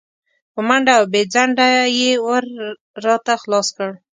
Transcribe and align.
په 0.53 0.59
منډه 0.67 0.91
او 0.99 1.03
بې 1.11 1.21
ځنډه 1.33 1.67
یې 1.99 2.11
ور 2.25 2.43
راته 3.05 3.33
خلاص 3.41 3.67
کړ. 3.77 3.89